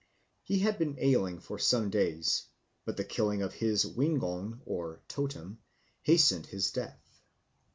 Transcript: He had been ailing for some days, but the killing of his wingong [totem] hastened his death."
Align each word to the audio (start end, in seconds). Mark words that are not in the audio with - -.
He 0.41 0.57
had 0.57 0.79
been 0.79 0.95
ailing 0.97 1.41
for 1.41 1.59
some 1.59 1.91
days, 1.91 2.47
but 2.85 2.97
the 2.97 3.03
killing 3.03 3.43
of 3.43 3.53
his 3.53 3.85
wingong 3.85 4.59
[totem] 5.07 5.59
hastened 6.01 6.47
his 6.47 6.71
death." 6.71 7.21